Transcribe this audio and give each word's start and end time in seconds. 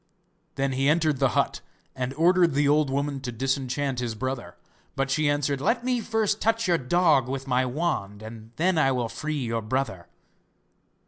Then 0.55 0.71
he 0.71 0.89
entered 0.89 1.17
the 1.19 1.29
hut 1.37 1.61
and 1.95 2.11
ordered 2.15 2.55
the 2.55 2.67
old 2.67 2.89
woman 2.89 3.19
to 3.19 3.31
disenchant 3.31 3.99
his 3.99 4.15
brother. 4.15 4.57
But 4.95 5.11
she 5.11 5.29
answered: 5.29 5.61
'Let 5.61 5.83
me 5.85 6.01
first 6.01 6.41
touch 6.41 6.67
your 6.67 6.79
dog 6.79 7.27
with 7.29 7.45
my 7.45 7.67
wand, 7.67 8.23
and 8.23 8.49
then 8.55 8.79
I 8.79 8.91
will 8.93 9.09
free 9.09 9.37
your 9.43 9.61
brother. 9.61 10.07